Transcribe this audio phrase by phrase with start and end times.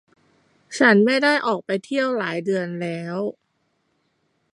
[0.77, 3.17] ฉันไม่ได้ออกไปเที่ยวหลายเดือนแล้ว